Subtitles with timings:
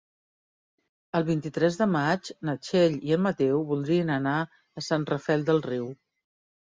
[1.17, 4.33] El vint-i-tres de maig na Txell i en Mateu voldrien anar
[4.81, 5.87] a Sant Rafel del Riu.